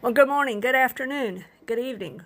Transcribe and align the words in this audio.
Well, 0.00 0.12
good 0.12 0.28
morning, 0.28 0.60
good 0.60 0.76
afternoon, 0.76 1.44
good 1.66 1.80
evening. 1.80 2.22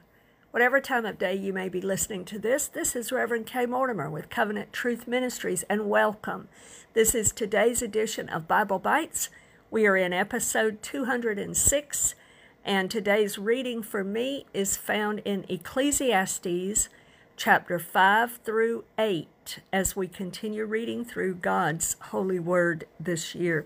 Whatever 0.51 0.79
time 0.79 1.07
of 1.07 1.19
day 1.19 1.35
you 1.35 1.55
may 1.55 1.71
be 1.71 1.81
listening 1.81 2.27
to 2.27 2.39
this, 2.39 2.67
this 2.67 2.95
is 2.95 3.11
Reverend 3.11 3.47
Kay 3.47 3.65
Mortimer 3.65 4.11
with 4.11 4.29
Covenant 4.29 4.75
Truth 4.75 5.09
Ministries, 5.09 5.63
and 5.71 5.89
welcome. 5.89 6.49
This 6.93 7.15
is 7.15 7.33
today's 7.33 7.81
edition 7.81 8.29
of 8.29 8.47
Bible 8.47 8.79
Bites. 8.79 9.31
We 9.71 9.87
are 9.87 9.97
in 9.97 10.13
episode 10.13 10.83
206, 10.83 12.15
and 12.63 12.91
today's 12.91 13.39
reading 13.39 13.83
for 13.83 14.05
me 14.05 14.45
is 14.53 14.77
found 14.77 15.21
in 15.21 15.47
Ecclesiastes 15.49 16.91
chapter 17.39 17.79
5 17.79 18.41
through 18.45 18.85
8 18.99 19.61
as 19.73 19.97
we 19.97 20.09
continue 20.09 20.67
reading 20.67 21.07
through 21.07 21.37
God's 21.37 21.97
holy 22.11 22.39
word 22.39 22.85
this 23.01 23.35
year. 23.35 23.65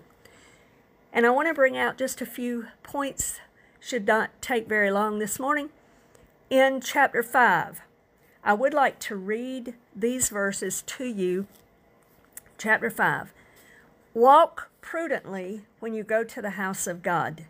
And 1.11 1.25
I 1.25 1.31
want 1.31 1.49
to 1.49 1.53
bring 1.53 1.75
out 1.75 1.97
just 1.97 2.21
a 2.21 2.25
few 2.25 2.67
points 2.83 3.41
should 3.79 4.05
not 4.05 4.41
take 4.41 4.67
very 4.67 4.91
long 4.91 5.19
this 5.19 5.39
morning. 5.39 5.69
In 6.49 6.81
chapter 6.81 7.21
5, 7.21 7.81
I 8.43 8.53
would 8.53 8.73
like 8.73 8.99
to 8.99 9.15
read 9.15 9.75
these 9.95 10.29
verses 10.29 10.81
to 10.83 11.05
you. 11.05 11.47
Chapter 12.57 12.89
5 12.89 13.33
Walk 14.13 14.69
prudently 14.81 15.63
when 15.79 15.93
you 15.93 16.03
go 16.03 16.23
to 16.23 16.41
the 16.41 16.51
house 16.51 16.87
of 16.87 17.03
God, 17.03 17.45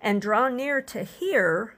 and 0.00 0.20
draw 0.20 0.48
near 0.48 0.82
to 0.82 1.04
hear 1.04 1.74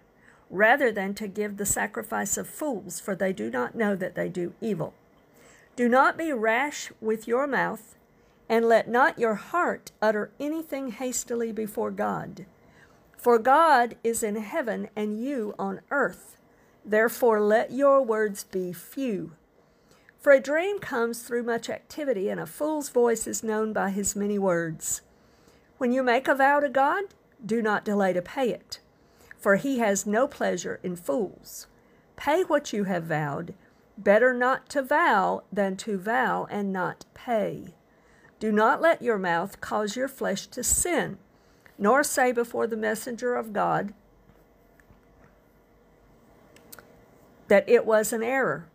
rather 0.50 0.90
than 0.90 1.14
to 1.14 1.28
give 1.28 1.56
the 1.56 1.66
sacrifice 1.66 2.36
of 2.36 2.48
fools, 2.48 3.00
for 3.00 3.14
they 3.14 3.32
do 3.32 3.50
not 3.50 3.74
know 3.74 3.94
that 3.94 4.14
they 4.14 4.28
do 4.28 4.54
evil. 4.60 4.94
Do 5.76 5.88
not 5.88 6.16
be 6.16 6.32
rash 6.32 6.90
with 7.00 7.28
your 7.28 7.46
mouth, 7.46 7.96
and 8.48 8.64
let 8.64 8.88
not 8.88 9.18
your 9.18 9.34
heart 9.34 9.90
utter 10.00 10.30
anything 10.38 10.92
hastily 10.92 11.52
before 11.52 11.90
God. 11.90 12.46
For 13.24 13.38
God 13.38 13.96
is 14.04 14.22
in 14.22 14.36
heaven 14.36 14.90
and 14.94 15.18
you 15.18 15.54
on 15.58 15.80
earth. 15.90 16.36
Therefore, 16.84 17.40
let 17.40 17.70
your 17.70 18.02
words 18.02 18.44
be 18.44 18.70
few. 18.74 19.32
For 20.18 20.32
a 20.32 20.40
dream 20.40 20.78
comes 20.78 21.22
through 21.22 21.44
much 21.44 21.70
activity, 21.70 22.28
and 22.28 22.38
a 22.38 22.44
fool's 22.44 22.90
voice 22.90 23.26
is 23.26 23.42
known 23.42 23.72
by 23.72 23.88
his 23.88 24.14
many 24.14 24.38
words. 24.38 25.00
When 25.78 25.90
you 25.90 26.02
make 26.02 26.28
a 26.28 26.34
vow 26.34 26.60
to 26.60 26.68
God, 26.68 27.04
do 27.42 27.62
not 27.62 27.82
delay 27.82 28.12
to 28.12 28.20
pay 28.20 28.50
it, 28.50 28.80
for 29.38 29.56
he 29.56 29.78
has 29.78 30.04
no 30.04 30.28
pleasure 30.28 30.78
in 30.82 30.94
fools. 30.94 31.66
Pay 32.16 32.42
what 32.42 32.74
you 32.74 32.84
have 32.84 33.04
vowed. 33.04 33.54
Better 33.96 34.34
not 34.34 34.68
to 34.68 34.82
vow 34.82 35.44
than 35.50 35.78
to 35.78 35.96
vow 35.96 36.46
and 36.50 36.74
not 36.74 37.06
pay. 37.14 37.72
Do 38.38 38.52
not 38.52 38.82
let 38.82 39.00
your 39.00 39.16
mouth 39.16 39.62
cause 39.62 39.96
your 39.96 40.08
flesh 40.08 40.46
to 40.48 40.62
sin 40.62 41.16
nor 41.78 42.02
say 42.02 42.32
before 42.32 42.66
the 42.66 42.76
messenger 42.76 43.34
of 43.34 43.52
God 43.52 43.92
that 47.48 47.68
it 47.68 47.84
was 47.84 48.12
an 48.12 48.22
error. 48.22 48.66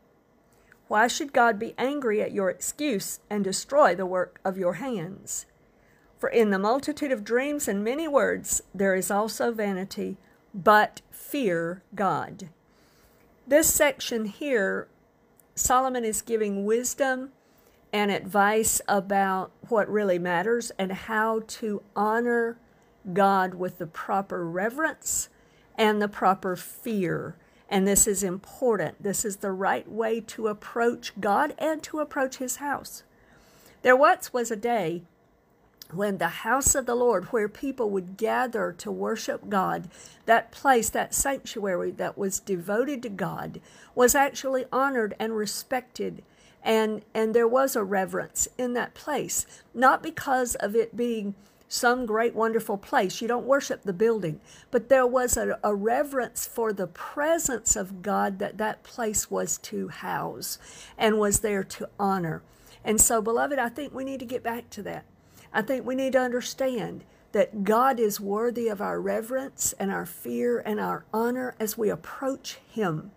Why 0.88 1.08
should 1.08 1.34
God 1.34 1.60
be 1.60 1.76
angry 1.78 2.22
at 2.22 2.32
your 2.32 2.50
excuse 2.50 3.20
and 3.30 3.44
destroy 3.44 3.96
the 3.96 4.06
work 4.06 4.40
of 4.44 4.58
your 4.58 4.76
hands? 4.76 5.46
For 6.18 6.30
in 6.30 6.50
the 6.50 6.60
multitude 6.60 7.12
of 7.12 7.24
dreams 7.24 7.68
and 7.68 7.84
many 7.84 8.08
words 8.08 8.62
there 8.74 8.96
is 8.96 9.10
also 9.10 9.52
vanity, 9.52 10.18
but 10.54 11.02
fear 11.12 11.84
God. 11.96 12.50
This 13.48 13.74
section 13.74 14.26
here, 14.26 14.88
Solomon 15.56 16.04
is 16.04 16.22
giving 16.22 16.66
wisdom 16.66 17.32
and 17.94 18.12
advice 18.12 18.82
about 18.88 19.52
what 19.70 19.90
really 19.90 20.20
matters 20.20 20.72
and 20.78 20.92
how 20.92 21.42
to 21.48 21.82
honor 21.96 22.58
God 23.14 23.56
with 23.56 23.78
the 23.78 23.88
proper 23.88 24.46
reverence 24.46 25.30
and 25.78 26.02
the 26.02 26.08
proper 26.08 26.56
fear. 26.56 27.36
And 27.70 27.88
this 27.88 28.08
is 28.08 28.24
important. 28.24 29.02
This 29.02 29.24
is 29.24 29.38
the 29.38 29.52
right 29.52 29.90
way 29.90 30.22
to 30.22 30.48
approach 30.48 31.14
God 31.20 31.54
and 31.58 31.82
to 31.84 32.00
approach 32.00 32.38
His 32.38 32.58
house. 32.58 33.04
There 33.82 33.96
once 33.96 34.34
was 34.34 34.52
a 34.52 34.56
day 34.56 35.04
when 35.92 36.18
the 36.18 36.28
house 36.28 36.76
of 36.76 36.86
the 36.86 36.96
Lord, 36.96 37.26
where 37.26 37.50
people 37.50 37.90
would 37.90 38.18
gather 38.18 38.72
to 38.74 38.92
worship 38.92 39.50
God, 39.50 39.90
that 40.26 40.52
place, 40.52 40.90
that 40.90 41.16
sanctuary 41.16 41.92
that 41.92 42.18
was 42.18 42.40
devoted 42.40 43.02
to 43.04 43.10
God, 43.10 43.60
was 43.96 44.14
actually 44.14 44.66
honored 44.72 45.16
and 45.20 45.36
respected. 45.36 46.24
And, 46.62 47.04
and 47.14 47.34
there 47.34 47.48
was 47.48 47.76
a 47.76 47.84
reverence 47.84 48.48
in 48.58 48.74
that 48.74 48.94
place, 48.94 49.48
not 49.74 50.04
because 50.04 50.56
of 50.56 50.76
it 50.76 50.96
being 50.96 51.34
some 51.70 52.08
great, 52.08 52.34
wonderful 52.34 52.78
place. 52.78 53.22
You 53.22 53.28
don't 53.28 53.46
worship 53.46 53.84
the 53.84 53.94
building, 53.94 54.42
but 54.72 54.90
there 54.90 55.06
was 55.06 55.38
a, 55.38 55.60
a, 55.64 55.76
reverence 55.76 56.48
for 56.48 56.74
the 56.74 56.88
presence 56.88 57.76
of 57.76 58.02
God 58.02 58.40
that 58.40 58.58
that 58.58 58.82
place 58.84 59.30
was 59.30 59.60
to 59.60 59.88
house 59.90 60.58
and 60.98 61.20
was 61.20 61.42
there 61.42 61.64
to 61.64 61.88
honor. 62.00 62.42
And 62.84 63.00
so, 63.00 63.22
beloved, 63.22 63.60
I 63.60 63.70
think 63.70 63.94
we 63.94 64.04
need 64.04 64.20
to 64.20 64.26
get 64.26 64.42
back 64.42 64.72
to 64.72 64.84
that. 64.84 65.06
I 65.54 65.62
think 65.62 65.86
we 65.86 65.94
need 65.94 66.14
to 66.14 66.20
understand 66.20 67.04
that 67.32 67.64
God 67.64 68.00
is 68.00 68.20
worthy 68.20 68.68
of 68.68 68.82
our 68.82 69.00
reverence 69.00 69.74
and 69.80 69.92
our 69.92 70.06
fear 70.06 70.60
and 70.60 70.80
our 70.80 71.06
honor 71.14 71.56
as 71.60 71.78
we 71.78 71.90
approach 71.90 72.60
Him. 72.68 73.12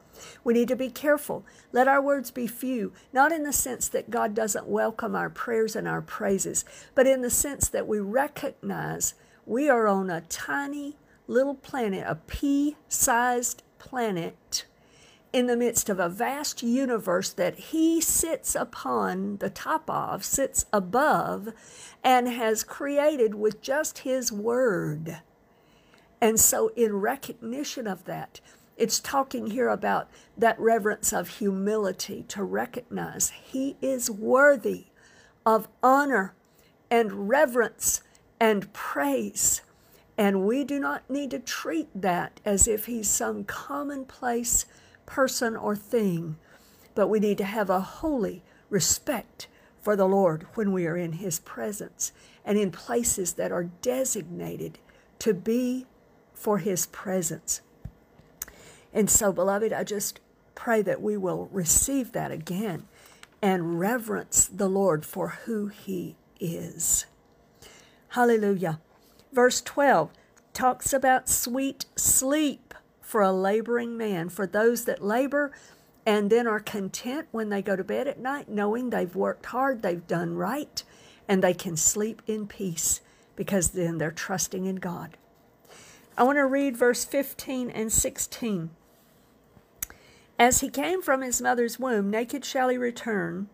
We 0.45 0.55
need 0.55 0.69
to 0.69 0.77
be 0.77 0.91
careful. 0.91 1.45
Let 1.73 1.89
our 1.89 2.01
words 2.01 2.31
be 2.31 2.47
few, 2.47 2.93
not 3.13 3.33
in 3.33 3.45
the 3.45 3.53
sense 3.53 3.89
that 3.89 4.11
God 4.11 4.35
doesn't 4.35 4.67
welcome 4.67 5.17
our 5.17 5.31
prayers 5.31 5.75
and 5.75 5.89
our 5.89 6.03
praises, 6.03 6.65
but 6.95 7.07
in 7.07 7.23
the 7.23 7.31
sense 7.31 7.69
that 7.69 7.89
we 7.89 7.99
recognize 7.99 9.15
we 9.47 9.69
are 9.69 9.89
on 9.89 10.11
a 10.11 10.21
tiny 10.23 10.97
little 11.27 11.55
planet, 11.55 12.05
a 12.07 12.15
pea 12.15 12.77
sized 12.89 13.63
planet 13.79 14.67
in 15.33 15.47
the 15.47 15.57
midst 15.57 15.89
of 15.89 15.99
a 15.99 16.09
vast 16.09 16.63
universe 16.63 17.31
that 17.31 17.59
he 17.59 18.01
sits 18.01 18.55
upon 18.55 19.39
the 19.39 19.51
top 19.51 19.89
of, 19.89 20.25
sits 20.25 20.67
above, 20.73 21.49
and 22.05 22.29
has 22.29 22.63
created 22.63 23.35
with 23.35 23.63
just 23.63 24.01
his 24.01 24.31
word. 24.31 25.21
And 26.21 26.39
so, 26.39 26.69
in 26.77 27.01
recognition 27.01 27.87
of 27.87 28.05
that, 28.05 28.41
it's 28.77 29.01
talking 29.01 29.49
here 29.49 29.69
about 29.69 30.09
that 30.37 30.59
reverence 30.59 31.13
of 31.13 31.29
humility 31.29 32.25
to 32.29 32.43
recognize 32.43 33.31
He 33.31 33.77
is 33.83 34.11
worthy 34.11 34.87
of 35.45 35.69
honor 35.83 36.35
and 36.91 37.29
reverence 37.29 38.03
and 38.41 38.73
praise. 38.73 39.63
And 40.17 40.47
we 40.47 40.65
do 40.65 40.79
not 40.79 41.09
need 41.11 41.31
to 41.33 41.39
treat 41.39 41.89
that 41.95 42.41
as 42.45 42.67
if 42.67 42.87
He's 42.87 43.11
some 43.11 43.45
commonplace 43.45 44.65
person 45.07 45.57
or 45.57 45.77
thing, 45.77 46.37
but 46.95 47.09
we 47.09 47.21
need 47.21 47.39
to 47.39 47.45
have 47.45 47.71
a 47.71 47.81
holy 47.81 48.43
respect 48.71 49.49
for 49.81 49.97
the 49.97 50.07
Lord 50.07 50.47
when 50.55 50.73
we 50.73 50.87
are 50.87 50.97
in 50.97 51.13
His 51.13 51.41
presence 51.41 52.13
and 52.45 52.59
in 52.59 52.71
places 52.71 53.35
that 53.35 53.53
are 53.53 53.65
designated 53.65 54.79
to 55.19 55.35
be 55.35 55.87
for 56.35 56.59
His 56.59 56.87
presence. 56.87 57.61
And 58.93 59.11
so, 59.11 59.33
beloved, 59.33 59.73
I 59.73 59.85
just 59.85 60.21
pray 60.55 60.83
that 60.83 61.03
we 61.03 61.17
will 61.17 61.49
receive 61.51 62.13
that 62.13 62.31
again 62.31 62.85
and 63.41 63.81
reverence 63.81 64.47
the 64.47 64.69
Lord 64.69 65.05
for 65.05 65.29
who 65.45 65.67
He 65.69 66.17
is. 66.39 67.07
Hallelujah. 68.11 68.81
Verse 69.33 69.61
12 69.63 70.11
talks 70.53 70.93
about 70.93 71.29
sweet 71.29 71.87
sleep 71.97 72.72
for 73.13 73.21
a 73.21 73.31
laboring 73.31 73.95
man, 73.99 74.31
for 74.31 74.47
those 74.47 74.87
that 74.87 75.05
labor 75.05 75.53
and 76.07 76.31
then 76.31 76.47
are 76.47 76.59
content 76.59 77.29
when 77.31 77.51
they 77.51 77.61
go 77.61 77.77
to 77.77 77.85
bed 77.85 78.09
at 78.09 78.19
night, 78.19 78.49
knowing 78.49 78.89
they've 78.89 79.15
worked 79.15 79.45
hard, 79.45 79.83
they've 79.83 80.07
done 80.07 80.35
right, 80.35 80.83
and 81.29 81.45
they 81.45 81.53
can 81.53 81.77
sleep 81.77 82.23
in 82.27 82.47
peace 82.47 83.03
because 83.37 83.73
then 83.73 83.99
they're 83.99 84.11
trusting 84.11 84.65
in 84.65 84.77
God. 84.77 85.19
I 86.17 86.23
want 86.23 86.39
to 86.39 86.47
read 86.47 86.75
verse 86.75 87.05
15 87.05 87.69
and 87.69 87.93
16. 87.93 88.71
As 90.39 90.61
he 90.61 90.71
came 90.71 91.03
from 91.03 91.21
his 91.21 91.43
mother's 91.43 91.79
womb, 91.79 92.09
naked 92.09 92.47
shall 92.47 92.71
he 92.71 92.79
return. 92.79 93.51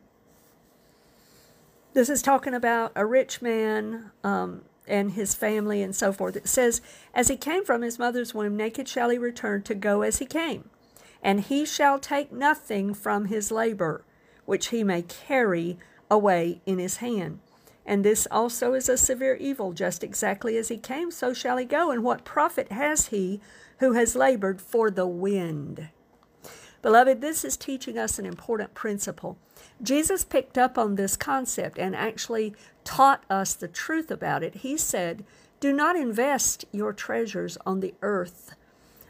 This 1.94 2.08
is 2.08 2.22
talking 2.22 2.54
about 2.54 2.92
a 2.94 3.04
rich 3.04 3.42
man 3.42 4.12
um, 4.22 4.62
and 4.88 5.12
his 5.12 5.34
family 5.34 5.82
and 5.82 5.94
so 5.94 6.12
forth. 6.12 6.36
It 6.36 6.48
says, 6.48 6.80
As 7.14 7.28
he 7.28 7.36
came 7.36 7.64
from 7.64 7.82
his 7.82 7.98
mother's 7.98 8.34
womb, 8.34 8.56
naked 8.56 8.88
shall 8.88 9.10
he 9.10 9.18
return 9.18 9.62
to 9.62 9.74
go 9.74 10.02
as 10.02 10.18
he 10.18 10.26
came. 10.26 10.70
And 11.22 11.40
he 11.40 11.64
shall 11.64 11.98
take 11.98 12.32
nothing 12.32 12.94
from 12.94 13.26
his 13.26 13.50
labor, 13.50 14.04
which 14.44 14.68
he 14.68 14.84
may 14.84 15.02
carry 15.02 15.78
away 16.10 16.60
in 16.64 16.78
his 16.78 16.98
hand. 16.98 17.40
And 17.84 18.04
this 18.04 18.28
also 18.30 18.74
is 18.74 18.88
a 18.88 18.98
severe 18.98 19.36
evil, 19.36 19.72
just 19.72 20.04
exactly 20.04 20.56
as 20.58 20.68
he 20.68 20.76
came, 20.76 21.10
so 21.10 21.32
shall 21.32 21.56
he 21.56 21.64
go. 21.64 21.90
And 21.90 22.04
what 22.04 22.24
profit 22.24 22.70
has 22.70 23.06
he 23.06 23.40
who 23.78 23.92
has 23.92 24.14
labored 24.14 24.60
for 24.60 24.90
the 24.90 25.06
wind? 25.06 25.88
Beloved, 26.82 27.20
this 27.20 27.44
is 27.44 27.56
teaching 27.56 27.98
us 27.98 28.18
an 28.18 28.26
important 28.26 28.74
principle. 28.74 29.36
Jesus 29.82 30.24
picked 30.24 30.56
up 30.56 30.78
on 30.78 30.94
this 30.94 31.16
concept 31.16 31.78
and 31.78 31.94
actually 31.94 32.54
taught 32.84 33.24
us 33.28 33.54
the 33.54 33.68
truth 33.68 34.10
about 34.10 34.42
it. 34.42 34.56
He 34.56 34.76
said, 34.76 35.24
Do 35.60 35.72
not 35.72 35.96
invest 35.96 36.64
your 36.72 36.92
treasures 36.92 37.58
on 37.66 37.80
the 37.80 37.94
earth 38.02 38.54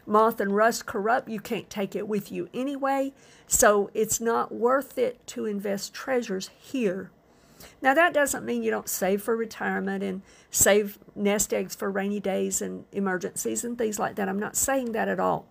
moth 0.09 0.41
and 0.41 0.55
rust 0.55 0.85
corrupt. 0.85 1.29
You 1.29 1.39
can't 1.39 1.69
take 1.69 1.95
it 1.95 2.07
with 2.07 2.31
you 2.31 2.49
anyway. 2.53 3.13
So 3.47 3.89
it's 3.93 4.19
not 4.19 4.51
worth 4.51 4.97
it 4.97 5.25
to 5.27 5.45
invest 5.45 5.93
treasures 5.93 6.49
here. 6.59 7.11
Now, 7.81 7.93
that 7.93 8.13
doesn't 8.13 8.45
mean 8.45 8.63
you 8.63 8.71
don't 8.71 8.89
save 8.89 9.21
for 9.21 9.35
retirement 9.35 10.01
and 10.03 10.21
save 10.49 10.97
nest 11.15 11.53
eggs 11.53 11.75
for 11.75 11.91
rainy 11.91 12.19
days 12.19 12.61
and 12.61 12.85
emergencies 12.91 13.63
and 13.63 13.77
things 13.77 13.99
like 13.99 14.15
that. 14.15 14.29
I'm 14.29 14.39
not 14.39 14.55
saying 14.55 14.93
that 14.93 15.09
at 15.09 15.19
all. 15.19 15.45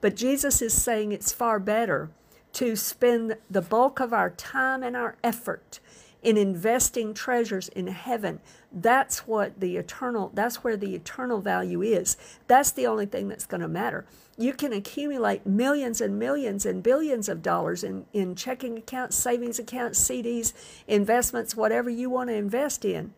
But 0.00 0.16
Jesus 0.16 0.62
is 0.62 0.72
saying 0.72 1.12
it's 1.12 1.32
far 1.32 1.58
better 1.58 2.10
to 2.54 2.76
spend 2.76 3.36
the 3.50 3.62
bulk 3.62 4.00
of 4.00 4.12
our 4.12 4.30
time 4.30 4.82
and 4.82 4.96
our 4.96 5.16
effort 5.22 5.80
in 6.22 6.36
investing 6.36 7.14
treasures 7.14 7.68
in 7.68 7.86
heaven. 7.86 8.40
That's 8.72 9.26
what 9.26 9.60
the 9.60 9.76
eternal, 9.76 10.30
that's 10.34 10.64
where 10.64 10.76
the 10.76 10.94
eternal 10.94 11.40
value 11.40 11.80
is. 11.82 12.16
That's 12.48 12.72
the 12.72 12.86
only 12.86 13.06
thing 13.06 13.28
that's 13.28 13.46
going 13.46 13.60
to 13.60 13.68
matter. 13.68 14.04
You 14.36 14.52
can 14.52 14.72
accumulate 14.72 15.46
millions 15.46 16.00
and 16.00 16.18
millions 16.18 16.66
and 16.66 16.82
billions 16.82 17.28
of 17.28 17.42
dollars 17.42 17.84
in, 17.84 18.06
in 18.12 18.34
checking 18.34 18.78
accounts, 18.78 19.16
savings 19.16 19.58
accounts, 19.58 20.00
CDs, 20.00 20.52
investments, 20.86 21.56
whatever 21.56 21.90
you 21.90 22.10
want 22.10 22.30
to 22.30 22.34
invest 22.34 22.84
in. 22.84 23.14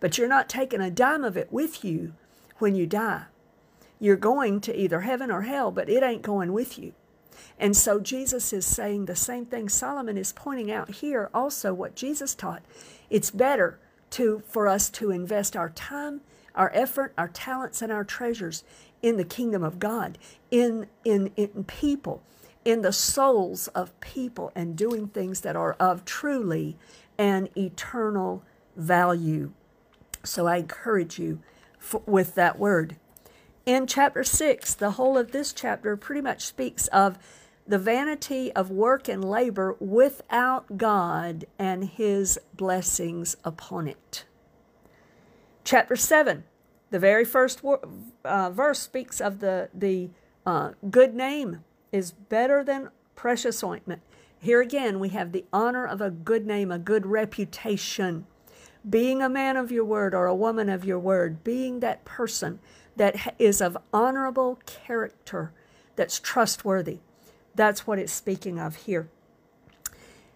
But 0.00 0.16
you're 0.16 0.28
not 0.28 0.48
taking 0.48 0.80
a 0.80 0.90
dime 0.90 1.24
of 1.24 1.36
it 1.36 1.52
with 1.52 1.84
you 1.84 2.14
when 2.58 2.74
you 2.74 2.86
die. 2.86 3.24
You're 4.00 4.16
going 4.16 4.60
to 4.62 4.76
either 4.76 5.00
heaven 5.00 5.30
or 5.30 5.42
hell, 5.42 5.70
but 5.70 5.88
it 5.88 6.02
ain't 6.02 6.22
going 6.22 6.52
with 6.52 6.78
you. 6.78 6.92
And 7.58 7.76
so 7.76 8.00
Jesus 8.00 8.52
is 8.52 8.66
saying 8.66 9.04
the 9.04 9.16
same 9.16 9.46
thing 9.46 9.68
Solomon 9.68 10.16
is 10.16 10.32
pointing 10.32 10.70
out 10.70 10.96
here 10.96 11.30
also 11.32 11.72
what 11.72 11.94
Jesus 11.94 12.34
taught. 12.34 12.62
It's 13.10 13.30
better 13.30 13.78
to 14.10 14.42
for 14.48 14.68
us 14.68 14.90
to 14.90 15.10
invest 15.10 15.56
our 15.56 15.70
time, 15.70 16.20
our 16.54 16.70
effort, 16.74 17.12
our 17.16 17.28
talents 17.28 17.82
and 17.82 17.92
our 17.92 18.04
treasures 18.04 18.64
in 19.02 19.16
the 19.16 19.24
kingdom 19.24 19.62
of 19.62 19.78
God, 19.78 20.18
in 20.50 20.88
in 21.04 21.30
in 21.36 21.64
people, 21.64 22.22
in 22.64 22.82
the 22.82 22.92
souls 22.92 23.68
of 23.68 23.98
people 24.00 24.50
and 24.54 24.76
doing 24.76 25.08
things 25.08 25.40
that 25.42 25.56
are 25.56 25.74
of 25.74 26.04
truly 26.04 26.76
an 27.18 27.48
eternal 27.56 28.42
value. 28.76 29.52
So 30.24 30.46
I 30.46 30.56
encourage 30.56 31.18
you 31.18 31.40
for, 31.78 32.02
with 32.06 32.34
that 32.34 32.58
word. 32.58 32.96
In 33.66 33.86
chapter 33.86 34.22
6, 34.22 34.74
the 34.74 34.92
whole 34.92 35.16
of 35.16 35.32
this 35.32 35.52
chapter 35.52 35.96
pretty 35.96 36.20
much 36.20 36.42
speaks 36.42 36.86
of 36.88 37.18
the 37.66 37.78
vanity 37.78 38.52
of 38.52 38.70
work 38.70 39.08
and 39.08 39.24
labor 39.24 39.74
without 39.80 40.76
God 40.76 41.46
and 41.58 41.84
His 41.84 42.38
blessings 42.52 43.38
upon 43.42 43.88
it. 43.88 44.26
Chapter 45.64 45.96
7, 45.96 46.44
the 46.90 46.98
very 46.98 47.24
first 47.24 47.62
uh, 48.22 48.50
verse 48.50 48.80
speaks 48.80 49.18
of 49.18 49.40
the, 49.40 49.70
the 49.72 50.10
uh, 50.44 50.72
good 50.90 51.14
name 51.14 51.64
is 51.90 52.12
better 52.12 52.62
than 52.62 52.90
precious 53.16 53.64
ointment. 53.64 54.02
Here 54.38 54.60
again, 54.60 55.00
we 55.00 55.08
have 55.08 55.32
the 55.32 55.46
honor 55.54 55.86
of 55.86 56.02
a 56.02 56.10
good 56.10 56.46
name, 56.46 56.70
a 56.70 56.78
good 56.78 57.06
reputation. 57.06 58.26
Being 58.86 59.22
a 59.22 59.30
man 59.30 59.56
of 59.56 59.72
your 59.72 59.86
word 59.86 60.14
or 60.14 60.26
a 60.26 60.34
woman 60.34 60.68
of 60.68 60.84
your 60.84 60.98
word, 60.98 61.42
being 61.42 61.80
that 61.80 62.04
person 62.04 62.58
that 62.96 63.34
is 63.38 63.60
of 63.60 63.76
honorable 63.92 64.58
character, 64.66 65.52
that's 65.96 66.20
trustworthy. 66.20 66.98
That's 67.54 67.86
what 67.86 67.98
it's 67.98 68.12
speaking 68.12 68.58
of 68.58 68.76
here. 68.76 69.08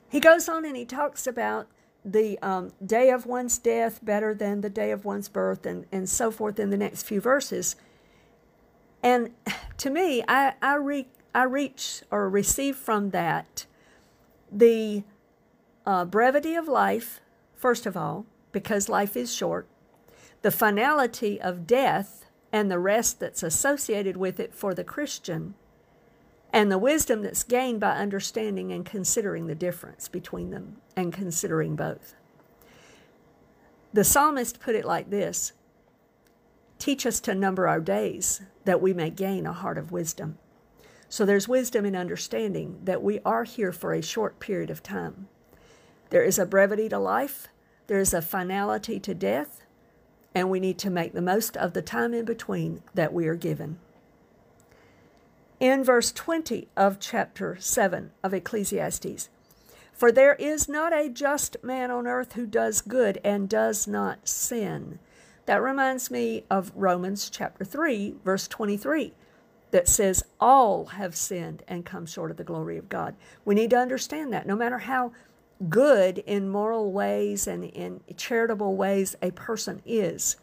He 0.08 0.20
goes 0.20 0.49
on 0.49 0.64
and 0.64 0.76
he 0.76 0.84
talks 0.84 1.26
about 1.26 1.66
the 2.05 2.38
um, 2.40 2.72
day 2.84 3.10
of 3.10 3.26
one's 3.26 3.58
death 3.58 4.00
better 4.02 4.34
than 4.34 4.60
the 4.60 4.70
day 4.70 4.90
of 4.90 5.05
one's 5.05 5.28
birth 5.28 5.66
and, 5.66 5.84
and 5.93 6.08
so 6.08 6.31
forth 6.31 6.58
in 6.58 6.70
the 6.70 6.76
next 6.76 7.02
few 7.02 7.20
verses. 7.20 7.76
And 9.02 9.31
to 9.78 9.90
me, 9.90 10.22
I, 10.26 10.54
I, 10.62 10.76
re, 10.76 11.08
I 11.34 11.44
reach 11.44 12.02
or 12.11 12.28
receive 12.31 12.76
from 12.76 13.11
that 13.11 13.66
the 14.50 15.02
uh, 15.84 16.04
brevity 16.04 16.54
of 16.54 16.69
life, 16.69 17.20
first 17.54 17.84
of 17.84 17.96
all, 17.96 18.25
because 18.52 18.88
life 18.88 19.16
is 19.16 19.34
short, 19.34 19.66
the 20.43 20.50
finality 20.50 21.40
of 21.40 21.66
death 21.66 22.17
and 22.52 22.70
the 22.70 22.78
rest 22.78 23.20
that's 23.20 23.42
associated 23.42 24.16
with 24.16 24.40
it 24.40 24.54
for 24.54 24.74
the 24.74 24.84
Christian, 24.84 25.54
and 26.52 26.70
the 26.70 26.78
wisdom 26.78 27.22
that's 27.22 27.42
gained 27.42 27.80
by 27.80 27.92
understanding 27.92 28.72
and 28.72 28.86
considering 28.86 29.46
the 29.46 29.54
difference 29.54 30.08
between 30.08 30.50
them 30.50 30.78
and 30.96 31.12
considering 31.12 31.76
both. 31.76 32.14
The 33.92 34.04
psalmist 34.04 34.60
put 34.60 34.74
it 34.74 34.84
like 34.84 35.10
this 35.10 35.52
Teach 36.78 37.04
us 37.04 37.20
to 37.20 37.34
number 37.34 37.66
our 37.66 37.80
days 37.80 38.40
that 38.64 38.80
we 38.80 38.94
may 38.94 39.10
gain 39.10 39.46
a 39.46 39.52
heart 39.52 39.78
of 39.78 39.90
wisdom. 39.90 40.38
So 41.08 41.24
there's 41.24 41.48
wisdom 41.48 41.84
in 41.84 41.96
understanding 41.96 42.80
that 42.84 43.02
we 43.02 43.20
are 43.24 43.44
here 43.44 43.72
for 43.72 43.92
a 43.92 44.02
short 44.02 44.38
period 44.38 44.70
of 44.70 44.82
time. 44.82 45.28
There 46.10 46.22
is 46.22 46.38
a 46.38 46.46
brevity 46.46 46.88
to 46.90 46.98
life, 46.98 47.48
there 47.86 47.98
is 47.98 48.14
a 48.14 48.22
finality 48.22 49.00
to 49.00 49.14
death, 49.14 49.62
and 50.38 50.49
we 50.49 50.61
need 50.61 50.79
to 50.79 50.88
make 50.88 51.14
the 51.14 51.20
most 51.20 51.56
of 51.56 51.73
the 51.73 51.82
time 51.82 52.14
in 52.14 52.25
between 52.25 52.81
that 52.94 53.12
we 53.12 53.26
are 53.26 53.35
given 53.35 53.76
in 55.58 55.82
verse 55.82 56.12
20 56.12 56.69
of 56.76 57.00
chapter 57.00 57.56
7 57.58 58.12
of 58.23 58.32
Ecclesiastes. 58.32 59.29
For 59.93 60.12
there 60.12 60.35
is 60.35 60.69
not 60.69 60.93
a 60.93 61.08
just 61.08 61.56
man 61.64 61.90
on 61.90 62.06
earth 62.06 62.35
who 62.35 62.46
does 62.46 62.81
good 62.81 63.19
and 63.25 63.49
does 63.49 63.88
not 63.88 64.29
sin. 64.29 65.00
That 65.46 65.61
reminds 65.61 66.08
me 66.08 66.44
of 66.49 66.70
Romans 66.76 67.29
chapter 67.29 67.64
3, 67.64 68.14
verse 68.25 68.46
23, 68.46 69.14
that 69.73 69.88
says, 69.88 70.23
All 70.38 70.87
have 70.87 71.17
sinned 71.17 71.64
and 71.67 71.85
come 71.85 72.06
short 72.06 72.31
of 72.31 72.37
the 72.37 72.44
glory 72.44 72.79
of 72.79 72.88
God. 72.88 73.17
We 73.44 73.56
need 73.56 73.70
to 73.70 73.79
understand 73.79 74.32
that 74.32 74.46
no 74.46 74.55
matter 74.55 74.79
how 74.79 75.11
good 75.69 76.19
in 76.19 76.49
moral 76.49 76.93
ways 76.93 77.46
and 77.46 77.64
in 77.64 78.00
charitable 78.16 78.76
ways 78.76 79.16
a 79.20 79.31
person 79.32 79.82
is, 79.84 80.37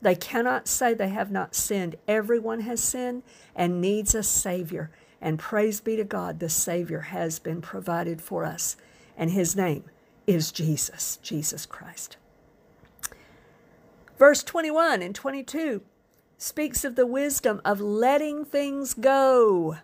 they 0.00 0.14
cannot 0.14 0.68
say 0.68 0.94
they 0.94 1.08
have 1.08 1.30
not 1.30 1.54
sinned. 1.54 1.96
Everyone 2.06 2.60
has 2.60 2.82
sinned 2.82 3.22
and 3.56 3.80
needs 3.80 4.14
a 4.14 4.22
Savior. 4.22 4.90
And 5.20 5.38
praise 5.38 5.80
be 5.80 5.96
to 5.96 6.04
God, 6.04 6.38
the 6.38 6.48
Savior 6.48 7.00
has 7.00 7.38
been 7.38 7.60
provided 7.60 8.22
for 8.22 8.44
us. 8.44 8.76
And 9.16 9.30
His 9.30 9.56
name 9.56 9.84
is 10.26 10.52
Jesus, 10.52 11.18
Jesus 11.22 11.66
Christ. 11.66 12.16
Verse 14.18 14.44
21 14.44 15.02
and 15.02 15.14
22 15.14 15.82
speaks 16.36 16.84
of 16.84 16.94
the 16.94 17.06
wisdom 17.06 17.60
of 17.64 17.80
letting 17.80 18.44
things 18.44 18.94
go. 18.94 19.78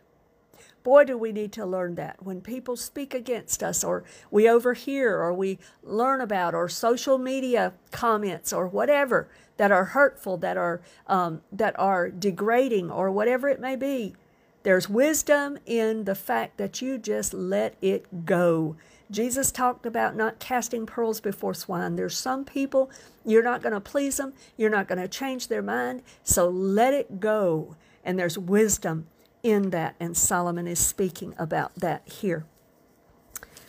Boy, 0.84 1.04
do 1.04 1.16
we 1.16 1.32
need 1.32 1.50
to 1.52 1.64
learn 1.64 1.94
that. 1.94 2.22
When 2.22 2.42
people 2.42 2.76
speak 2.76 3.14
against 3.14 3.62
us, 3.62 3.82
or 3.82 4.04
we 4.30 4.48
overhear, 4.48 5.18
or 5.18 5.32
we 5.32 5.58
learn 5.82 6.20
about, 6.20 6.54
or 6.54 6.68
social 6.68 7.16
media 7.16 7.72
comments, 7.90 8.52
or 8.52 8.68
whatever, 8.68 9.26
that 9.56 9.72
are 9.72 9.86
hurtful, 9.86 10.36
that 10.36 10.58
are 10.58 10.82
um, 11.06 11.40
that 11.50 11.78
are 11.78 12.10
degrading, 12.10 12.90
or 12.90 13.10
whatever 13.10 13.48
it 13.48 13.60
may 13.60 13.76
be. 13.76 14.14
There's 14.62 14.86
wisdom 14.86 15.58
in 15.64 16.04
the 16.04 16.14
fact 16.14 16.58
that 16.58 16.82
you 16.82 16.98
just 16.98 17.32
let 17.32 17.76
it 17.80 18.26
go. 18.26 18.76
Jesus 19.10 19.50
talked 19.50 19.86
about 19.86 20.16
not 20.16 20.38
casting 20.38 20.84
pearls 20.84 21.18
before 21.18 21.54
swine. 21.54 21.96
There's 21.96 22.16
some 22.16 22.44
people 22.44 22.90
you're 23.24 23.42
not 23.42 23.62
going 23.62 23.72
to 23.72 23.80
please 23.80 24.18
them, 24.18 24.34
you're 24.58 24.70
not 24.70 24.88
going 24.88 25.00
to 25.00 25.08
change 25.08 25.48
their 25.48 25.62
mind, 25.62 26.02
so 26.22 26.46
let 26.46 26.92
it 26.92 27.20
go. 27.20 27.74
And 28.04 28.18
there's 28.18 28.36
wisdom 28.36 29.06
in 29.44 29.70
that, 29.70 29.94
and 30.00 30.16
Solomon 30.16 30.66
is 30.66 30.80
speaking 30.80 31.34
about 31.38 31.72
that 31.76 32.08
here. 32.08 32.44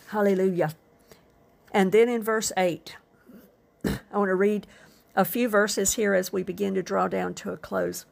Hallelujah. 0.08 0.74
And 1.70 1.92
then 1.92 2.08
in 2.08 2.22
verse 2.22 2.50
8, 2.56 2.96
I 3.84 4.18
want 4.18 4.30
to 4.30 4.34
read 4.34 4.66
a 5.14 5.24
few 5.24 5.48
verses 5.48 5.94
here 5.94 6.14
as 6.14 6.32
we 6.32 6.42
begin 6.42 6.74
to 6.74 6.82
draw 6.82 7.06
down 7.06 7.34
to 7.34 7.50
a 7.50 7.56
close. 7.56 8.06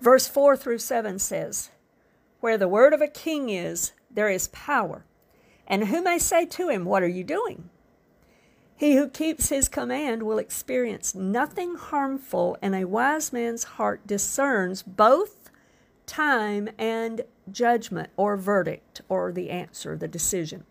Verse 0.00 0.26
4 0.26 0.56
through 0.56 0.78
7 0.78 1.18
says, 1.18 1.70
Where 2.40 2.58
the 2.58 2.66
word 2.66 2.92
of 2.92 3.02
a 3.02 3.06
king 3.06 3.50
is, 3.50 3.92
there 4.10 4.30
is 4.30 4.48
power. 4.48 5.04
And 5.66 5.88
who 5.88 6.02
may 6.02 6.18
say 6.18 6.46
to 6.46 6.68
him, 6.68 6.84
What 6.84 7.02
are 7.02 7.08
you 7.08 7.22
doing? 7.22 7.68
He 8.82 8.96
who 8.96 9.06
keeps 9.06 9.48
his 9.48 9.68
command 9.68 10.24
will 10.24 10.38
experience 10.38 11.14
nothing 11.14 11.76
harmful, 11.76 12.58
and 12.60 12.74
a 12.74 12.84
wise 12.84 13.32
man's 13.32 13.62
heart 13.62 14.08
discerns 14.08 14.82
both 14.82 15.52
time 16.04 16.68
and 16.76 17.20
judgment 17.48 18.10
or 18.16 18.36
verdict 18.36 19.00
or 19.08 19.30
the 19.30 19.50
answer, 19.50 19.96
the 19.96 20.08
decision. 20.08 20.64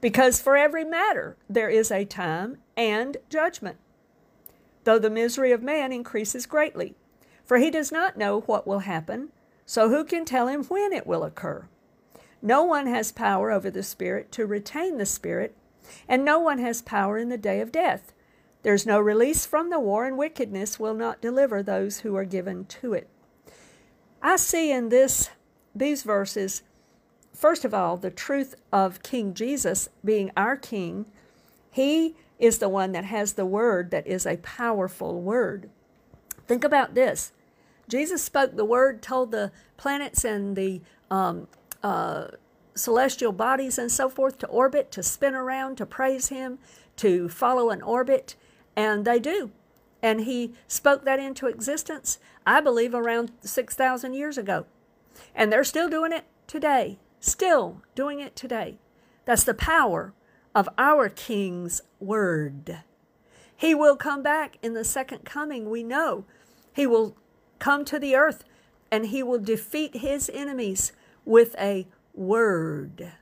Because 0.00 0.40
for 0.40 0.56
every 0.56 0.84
matter 0.84 1.36
there 1.50 1.68
is 1.68 1.90
a 1.90 2.04
time 2.04 2.58
and 2.76 3.16
judgment, 3.28 3.78
though 4.84 5.00
the 5.00 5.10
misery 5.10 5.50
of 5.50 5.60
man 5.60 5.92
increases 5.92 6.46
greatly. 6.46 6.94
For 7.44 7.58
he 7.58 7.68
does 7.68 7.90
not 7.90 8.16
know 8.16 8.42
what 8.42 8.64
will 8.64 8.86
happen, 8.86 9.30
so 9.66 9.88
who 9.88 10.04
can 10.04 10.24
tell 10.24 10.46
him 10.46 10.62
when 10.66 10.92
it 10.92 11.04
will 11.04 11.24
occur? 11.24 11.66
No 12.40 12.62
one 12.62 12.86
has 12.86 13.10
power 13.10 13.50
over 13.50 13.72
the 13.72 13.82
Spirit 13.82 14.30
to 14.30 14.46
retain 14.46 14.98
the 14.98 15.06
Spirit, 15.06 15.56
and 16.08 16.24
no 16.24 16.38
one 16.38 16.58
has 16.58 16.82
power 16.82 17.18
in 17.18 17.28
the 17.28 17.38
day 17.38 17.60
of 17.60 17.72
death. 17.72 18.12
There's 18.62 18.86
no 18.86 19.00
release 19.00 19.44
from 19.44 19.70
the 19.70 19.80
war, 19.80 20.04
and 20.04 20.16
wickedness 20.16 20.78
will 20.78 20.94
not 20.94 21.20
deliver 21.20 21.62
those 21.62 22.00
who 22.00 22.14
are 22.16 22.24
given 22.24 22.64
to 22.66 22.92
it. 22.92 23.08
I 24.22 24.36
see 24.36 24.70
in 24.70 24.88
this 24.88 25.30
these 25.74 26.02
verses, 26.02 26.62
first 27.32 27.64
of 27.64 27.74
all, 27.74 27.96
the 27.96 28.10
truth 28.10 28.54
of 28.72 29.02
King 29.02 29.34
Jesus 29.34 29.88
being 30.04 30.30
our 30.36 30.56
King. 30.56 31.06
He 31.70 32.14
is 32.38 32.58
the 32.58 32.68
one 32.68 32.92
that 32.92 33.04
has 33.04 33.32
the 33.32 33.46
word 33.46 33.90
that 33.90 34.06
is 34.06 34.26
a 34.26 34.36
powerful 34.38 35.20
word. 35.20 35.70
Think 36.46 36.62
about 36.64 36.94
this. 36.94 37.32
Jesus 37.88 38.22
spoke 38.22 38.56
the 38.56 38.64
word, 38.64 39.02
told 39.02 39.30
the 39.30 39.50
planets 39.76 40.24
and 40.24 40.56
the 40.56 40.80
um, 41.10 41.48
uh, 41.82 42.28
celestial 42.74 43.32
bodies 43.32 43.78
and 43.78 43.90
so 43.90 44.08
forth 44.08 44.38
to 44.38 44.46
orbit, 44.46 44.90
to 44.92 45.02
spin 45.02 45.34
around, 45.34 45.76
to 45.76 45.86
praise 45.86 46.28
Him, 46.28 46.58
to 46.96 47.28
follow 47.28 47.70
an 47.70 47.82
orbit, 47.82 48.34
and 48.76 49.04
they 49.04 49.18
do. 49.18 49.50
And 50.02 50.22
He 50.22 50.54
spoke 50.66 51.04
that 51.04 51.20
into 51.20 51.46
existence, 51.46 52.18
I 52.46 52.60
believe, 52.60 52.94
around 52.94 53.32
6,000 53.40 54.14
years 54.14 54.38
ago. 54.38 54.66
And 55.34 55.52
they're 55.52 55.64
still 55.64 55.88
doing 55.88 56.12
it 56.12 56.24
today, 56.46 56.98
still 57.20 57.82
doing 57.94 58.20
it 58.20 58.34
today. 58.34 58.78
That's 59.24 59.44
the 59.44 59.54
power 59.54 60.12
of 60.54 60.68
our 60.76 61.08
King's 61.08 61.82
Word. 62.00 62.82
He 63.56 63.74
will 63.74 63.96
come 63.96 64.22
back 64.22 64.58
in 64.62 64.74
the 64.74 64.84
second 64.84 65.24
coming, 65.24 65.70
we 65.70 65.84
know. 65.84 66.24
He 66.72 66.86
will 66.86 67.16
come 67.58 67.84
to 67.84 67.98
the 67.98 68.16
earth 68.16 68.44
and 68.90 69.06
he 69.06 69.22
will 69.22 69.38
defeat 69.38 69.96
his 69.96 70.30
enemies 70.34 70.92
with 71.24 71.54
a 71.58 71.86
word. 72.14 73.12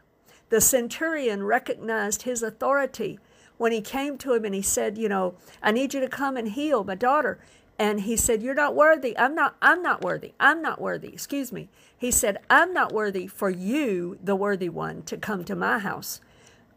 The 0.48 0.60
centurion 0.60 1.44
recognized 1.44 2.22
his 2.22 2.42
authority 2.42 3.18
when 3.56 3.72
he 3.72 3.80
came 3.80 4.18
to 4.18 4.34
him 4.34 4.44
and 4.44 4.54
he 4.54 4.62
said, 4.62 4.98
You 4.98 5.08
know, 5.08 5.34
I 5.62 5.70
need 5.70 5.94
you 5.94 6.00
to 6.00 6.08
come 6.08 6.36
and 6.36 6.48
heal 6.48 6.82
my 6.82 6.94
daughter. 6.94 7.38
And 7.78 8.00
he 8.00 8.16
said, 8.16 8.42
You're 8.42 8.54
not 8.54 8.74
worthy. 8.74 9.16
I'm 9.16 9.34
not, 9.34 9.56
I'm 9.62 9.82
not 9.82 10.02
worthy. 10.02 10.32
I'm 10.40 10.60
not 10.60 10.80
worthy. 10.80 11.08
Excuse 11.08 11.52
me. 11.52 11.68
He 11.96 12.10
said, 12.10 12.38
I'm 12.48 12.72
not 12.72 12.92
worthy 12.92 13.26
for 13.26 13.50
you, 13.50 14.18
the 14.22 14.34
worthy 14.34 14.68
one, 14.68 15.02
to 15.02 15.16
come 15.16 15.44
to 15.44 15.54
my 15.54 15.78
house. 15.78 16.20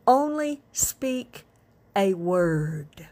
Only 0.05 0.61
speak 0.71 1.45
a 1.95 2.13
word. 2.13 3.07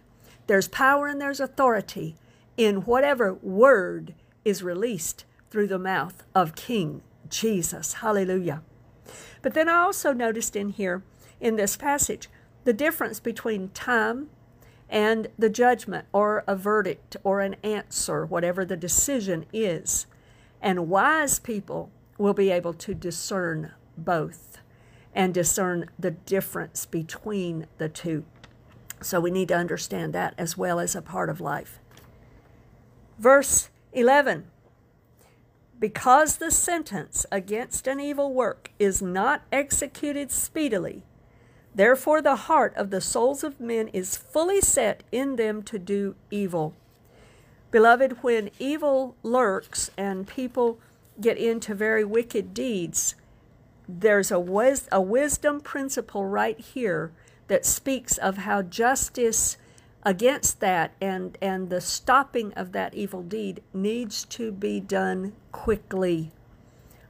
There's 0.48 0.68
power 0.68 1.08
and 1.08 1.22
there's 1.22 1.40
authority 1.40 2.16
in 2.58 2.82
whatever 2.82 3.34
word 3.34 4.14
is 4.44 4.62
released 4.62 5.26
through 5.50 5.68
the 5.68 5.80
mouth 5.80 6.24
of 6.36 6.56
King 6.56 7.02
Jesus. 7.30 7.94
Hallelujah. 7.94 8.62
But 9.42 9.54
then 9.54 9.68
I 9.68 9.76
also 9.76 10.14
noticed 10.14 10.56
in 10.56 10.70
here, 10.70 11.04
in 11.40 11.56
this 11.56 11.76
passage, 11.76 12.30
the 12.64 12.74
difference 12.74 13.20
between 13.20 13.70
time 13.70 14.30
and 14.90 15.28
the 15.40 15.50
judgment 15.50 16.06
or 16.14 16.44
a 16.46 16.56
verdict 16.56 17.18
or 17.24 17.40
an 17.40 17.56
answer, 17.64 18.26
whatever 18.26 18.66
the 18.66 18.78
decision 18.78 19.46
is. 19.54 20.06
And 20.62 20.90
wise 20.90 21.40
people 21.40 21.90
will 22.18 22.34
be 22.34 22.52
able 22.52 22.74
to 22.74 22.94
discern 22.94 23.72
both 23.98 24.60
and 25.16 25.34
discern 25.34 25.90
the 25.98 26.12
difference 26.12 26.86
between 26.86 27.68
the 27.78 27.90
two. 27.90 28.26
So 29.02 29.20
we 29.20 29.32
need 29.32 29.48
to 29.48 29.58
understand 29.58 30.14
that 30.14 30.36
as 30.38 30.58
well 30.58 30.80
as 30.80 30.96
a 30.96 31.02
part 31.02 31.30
of 31.30 31.42
life. 31.42 31.80
Verse 33.18 33.70
11 33.94 34.46
because 35.82 36.38
the 36.38 36.52
sentence 36.52 37.26
against 37.32 37.88
an 37.88 38.00
evil 38.00 38.32
work 38.32 38.72
is 38.78 39.02
not 39.02 39.42
executed 39.52 40.32
speedily, 40.32 41.02
therefore 41.74 42.22
the 42.22 42.36
heart 42.36 42.72
of 42.76 42.92
the 42.92 43.02
souls 43.02 43.44
of 43.44 43.60
men 43.60 43.88
is 43.88 44.16
fully 44.16 44.62
set 44.62 45.04
in 45.12 45.38
them 45.38 45.64
to 45.64 45.80
do 45.80 46.16
evil. 46.30 46.76
Beloved, 47.72 48.22
when 48.22 48.52
evil 48.60 49.16
lurks 49.24 49.90
and 49.98 50.28
people 50.28 50.78
get 51.20 51.38
into 51.38 51.74
very 51.74 52.06
wicked 52.06 52.54
deeds, 52.54 53.16
there's 53.90 54.30
a, 54.30 54.40
wis- 54.40 54.88
a 54.92 55.02
wisdom 55.02 55.60
principle 55.60 56.28
right 56.28 56.60
here 56.60 57.12
that 57.48 57.66
speaks 57.66 58.20
of 58.20 58.38
how 58.38 58.62
justice 58.62 59.58
against 60.04 60.60
that 60.60 60.94
and 61.00 61.38
and 61.42 61.70
the 61.70 61.82
stopping 61.82 62.54
of 62.54 62.72
that 62.72 62.94
evil 62.94 63.22
deed 63.22 63.62
needs 63.74 64.26
to 64.26 64.52
be 64.52 64.80
done 64.80 65.34
quickly. 65.52 66.32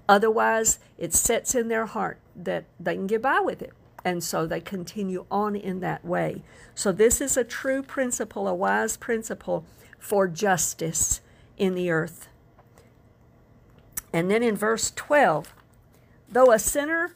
Otherwise 0.10 0.80
it 0.98 1.14
sets 1.14 1.56
in 1.56 1.68
their 1.68 1.86
heart 1.86 2.20
that 2.36 2.66
they 2.80 2.96
can 2.96 3.08
get 3.08 3.22
by 3.22 3.40
with 3.40 3.62
it 3.62 3.74
and 4.04 4.24
so 4.24 4.46
they 4.46 4.60
continue 4.60 5.26
on 5.30 5.56
in 5.56 5.80
that 5.80 6.04
way. 6.04 6.44
So 6.74 6.92
this 6.92 7.22
is 7.22 7.38
a 7.38 7.44
true 7.44 7.82
principle 7.82 8.48
a 8.48 8.54
wise 8.54 8.98
principle 8.98 9.66
for 10.00 10.28
justice 10.28 11.22
in 11.58 11.76
the 11.76 11.92
earth. 11.92 12.28
And 14.12 14.30
then 14.30 14.44
in 14.44 14.56
verse 14.56 14.92
12 14.96 15.54
though 16.30 16.52
a 16.52 16.60
sinner 16.60 17.14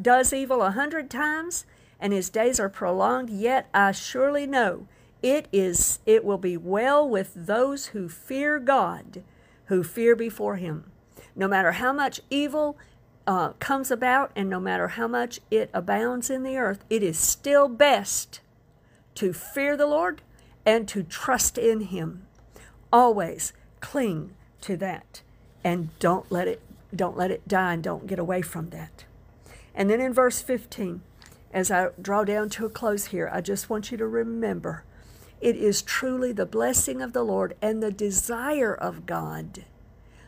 does 0.00 0.32
evil 0.32 0.62
a 0.62 0.70
hundred 0.70 1.10
times 1.10 1.64
and 2.00 2.12
his 2.12 2.30
days 2.30 2.60
are 2.60 2.68
prolonged, 2.68 3.30
yet 3.30 3.68
I 3.74 3.92
surely 3.92 4.46
know 4.46 4.86
it 5.22 5.48
is 5.52 5.98
it 6.06 6.24
will 6.24 6.38
be 6.38 6.56
well 6.56 7.08
with 7.08 7.32
those 7.34 7.86
who 7.86 8.08
fear 8.08 8.58
God, 8.58 9.22
who 9.66 9.82
fear 9.82 10.14
before 10.14 10.56
him. 10.56 10.84
No 11.34 11.48
matter 11.48 11.72
how 11.72 11.92
much 11.92 12.20
evil 12.30 12.76
uh, 13.26 13.50
comes 13.58 13.90
about 13.90 14.30
and 14.34 14.48
no 14.48 14.60
matter 14.60 14.88
how 14.88 15.08
much 15.08 15.40
it 15.50 15.70
abounds 15.74 16.30
in 16.30 16.42
the 16.44 16.56
earth, 16.56 16.84
it 16.88 17.02
is 17.02 17.18
still 17.18 17.68
best 17.68 18.40
to 19.16 19.32
fear 19.32 19.76
the 19.76 19.86
Lord 19.86 20.22
and 20.64 20.86
to 20.88 21.02
trust 21.02 21.58
in 21.58 21.80
him. 21.82 22.26
Always 22.92 23.52
cling 23.80 24.34
to 24.62 24.76
that 24.76 25.22
and 25.64 25.90
don't 25.98 26.30
let 26.30 26.48
it 26.48 26.62
don't 26.94 27.18
let 27.18 27.30
it 27.30 27.46
die 27.46 27.74
and 27.74 27.82
don't 27.82 28.06
get 28.06 28.18
away 28.18 28.40
from 28.40 28.70
that. 28.70 29.04
And 29.74 29.90
then 29.90 30.00
in 30.00 30.14
verse 30.14 30.40
15, 30.40 31.02
as 31.52 31.70
I 31.70 31.88
draw 32.00 32.24
down 32.24 32.50
to 32.50 32.66
a 32.66 32.70
close 32.70 33.06
here, 33.06 33.30
I 33.32 33.40
just 33.40 33.70
want 33.70 33.90
you 33.90 33.98
to 33.98 34.06
remember 34.06 34.84
it 35.40 35.56
is 35.56 35.82
truly 35.82 36.32
the 36.32 36.46
blessing 36.46 37.00
of 37.00 37.12
the 37.12 37.22
Lord 37.22 37.54
and 37.62 37.82
the 37.82 37.92
desire 37.92 38.74
of 38.74 39.06
God 39.06 39.64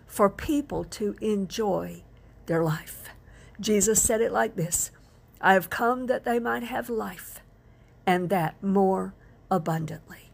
for 0.07 0.31
people 0.31 0.85
to 0.85 1.17
enjoy 1.21 2.03
their 2.47 2.63
life. 2.63 3.11
Jesus 3.61 4.03
said 4.03 4.21
it 4.21 4.33
like 4.33 4.57
this 4.57 4.91
I 5.41 5.55
have 5.55 5.71
come 5.71 6.07
that 6.07 6.25
they 6.25 6.39
might 6.39 6.63
have 6.65 6.89
life, 6.89 7.41
and 8.07 8.31
that 8.31 8.63
more 8.63 9.15
abundantly. 9.51 10.31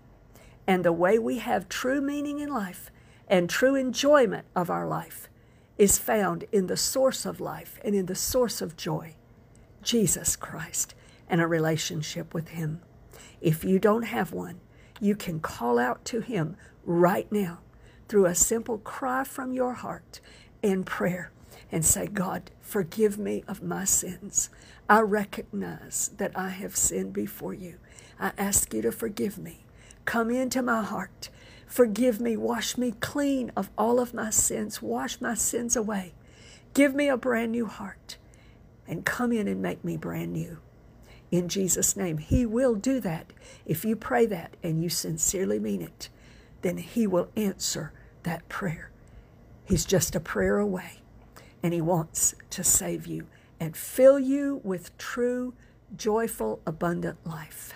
And 0.66 0.84
the 0.84 0.92
way 0.92 1.18
we 1.18 1.38
have 1.38 1.68
true 1.68 2.00
meaning 2.00 2.40
in 2.40 2.48
life 2.48 2.90
and 3.28 3.48
true 3.48 3.74
enjoyment 3.74 4.46
of 4.54 4.68
our 4.68 4.86
life 4.86 5.28
is 5.78 5.98
found 5.98 6.44
in 6.52 6.66
the 6.66 6.76
source 6.76 7.24
of 7.24 7.40
life 7.40 7.78
and 7.84 7.94
in 7.94 8.06
the 8.06 8.14
source 8.14 8.60
of 8.60 8.76
joy. 8.76 9.14
Jesus 9.86 10.34
Christ 10.34 10.96
and 11.28 11.40
a 11.40 11.46
relationship 11.46 12.34
with 12.34 12.48
Him. 12.48 12.80
If 13.40 13.62
you 13.62 13.78
don't 13.78 14.02
have 14.02 14.32
one, 14.32 14.60
you 15.00 15.14
can 15.14 15.38
call 15.38 15.78
out 15.78 16.04
to 16.06 16.20
Him 16.20 16.56
right 16.84 17.30
now 17.30 17.60
through 18.08 18.26
a 18.26 18.34
simple 18.34 18.78
cry 18.78 19.22
from 19.22 19.52
your 19.52 19.74
heart 19.74 20.20
in 20.60 20.82
prayer 20.82 21.30
and 21.70 21.84
say, 21.84 22.08
God, 22.08 22.50
forgive 22.60 23.16
me 23.16 23.44
of 23.46 23.62
my 23.62 23.84
sins. 23.84 24.50
I 24.88 25.02
recognize 25.02 26.10
that 26.16 26.36
I 26.36 26.48
have 26.48 26.74
sinned 26.74 27.12
before 27.12 27.54
you. 27.54 27.78
I 28.18 28.32
ask 28.36 28.74
you 28.74 28.82
to 28.82 28.90
forgive 28.90 29.38
me. 29.38 29.66
Come 30.04 30.32
into 30.32 30.62
my 30.62 30.82
heart. 30.82 31.28
Forgive 31.68 32.20
me. 32.20 32.36
Wash 32.36 32.76
me 32.76 32.90
clean 32.98 33.52
of 33.56 33.70
all 33.78 34.00
of 34.00 34.12
my 34.12 34.30
sins. 34.30 34.82
Wash 34.82 35.20
my 35.20 35.34
sins 35.34 35.76
away. 35.76 36.14
Give 36.74 36.92
me 36.92 37.08
a 37.08 37.16
brand 37.16 37.52
new 37.52 37.66
heart 37.66 38.16
and 38.86 39.04
come 39.04 39.32
in 39.32 39.48
and 39.48 39.60
make 39.60 39.84
me 39.84 39.96
brand 39.96 40.32
new. 40.32 40.58
In 41.30 41.48
Jesus' 41.48 41.96
name, 41.96 42.18
He 42.18 42.46
will 42.46 42.74
do 42.74 43.00
that. 43.00 43.32
If 43.64 43.84
you 43.84 43.96
pray 43.96 44.26
that 44.26 44.56
and 44.62 44.82
you 44.82 44.88
sincerely 44.88 45.58
mean 45.58 45.82
it, 45.82 46.08
then 46.62 46.78
He 46.78 47.06
will 47.06 47.30
answer 47.36 47.92
that 48.22 48.48
prayer. 48.48 48.90
He's 49.64 49.84
just 49.84 50.14
a 50.14 50.20
prayer 50.20 50.58
away, 50.58 51.00
and 51.62 51.74
He 51.74 51.80
wants 51.80 52.34
to 52.50 52.62
save 52.62 53.06
you 53.06 53.26
and 53.58 53.76
fill 53.76 54.18
you 54.18 54.60
with 54.62 54.96
true, 54.98 55.54
joyful, 55.96 56.60
abundant 56.66 57.26
life. 57.26 57.74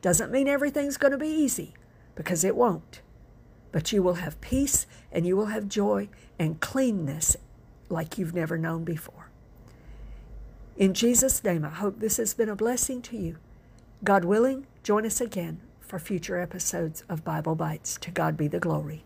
Doesn't 0.00 0.30
mean 0.30 0.48
everything's 0.48 0.96
going 0.96 1.12
to 1.12 1.18
be 1.18 1.28
easy, 1.28 1.74
because 2.14 2.44
it 2.44 2.56
won't. 2.56 3.02
But 3.72 3.92
you 3.92 4.02
will 4.02 4.14
have 4.14 4.40
peace 4.40 4.86
and 5.12 5.26
you 5.26 5.36
will 5.36 5.46
have 5.46 5.68
joy 5.68 6.08
and 6.38 6.60
cleanness 6.60 7.36
like 7.88 8.16
you've 8.16 8.34
never 8.34 8.56
known 8.56 8.84
before. 8.84 9.25
In 10.76 10.92
Jesus' 10.92 11.42
name, 11.42 11.64
I 11.64 11.70
hope 11.70 12.00
this 12.00 12.18
has 12.18 12.34
been 12.34 12.50
a 12.50 12.56
blessing 12.56 13.00
to 13.02 13.16
you. 13.16 13.38
God 14.04 14.26
willing, 14.26 14.66
join 14.82 15.06
us 15.06 15.22
again 15.22 15.62
for 15.80 15.98
future 15.98 16.38
episodes 16.38 17.02
of 17.08 17.24
Bible 17.24 17.54
Bites. 17.54 17.96
To 18.02 18.10
God 18.10 18.36
be 18.36 18.46
the 18.46 18.60
glory. 18.60 19.02